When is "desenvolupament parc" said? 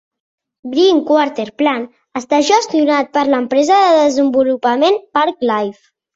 4.01-5.47